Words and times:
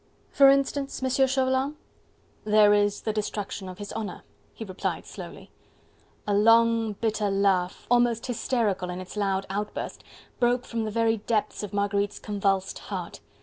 "For 0.31 0.49
instance, 0.49 1.03
Monsieur 1.03 1.27
Chauvelin?" 1.27 1.75
"There 2.43 2.73
is 2.73 3.01
the 3.01 3.13
destruction 3.13 3.69
of 3.69 3.77
his 3.77 3.93
honour," 3.93 4.23
he 4.51 4.65
replied 4.65 5.05
slowly. 5.05 5.51
A 6.25 6.33
long, 6.33 6.93
bitter 6.93 7.29
laugh, 7.29 7.85
almost 7.91 8.25
hysterical 8.25 8.89
in 8.89 8.99
its 8.99 9.15
loud 9.15 9.45
outburst, 9.47 10.03
broke 10.39 10.65
from 10.65 10.85
the 10.85 10.89
very 10.91 11.17
depths 11.17 11.61
of 11.61 11.71
Marguerite's 11.71 12.17
convulsed 12.17 12.79
heart. 12.79 13.19